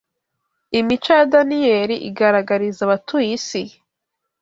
[0.79, 3.61] Imico ya Daniyeli igaragariza abatuye isi